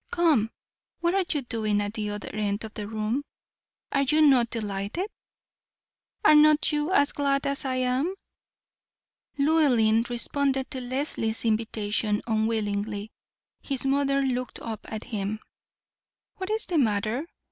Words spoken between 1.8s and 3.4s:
the other end of the room?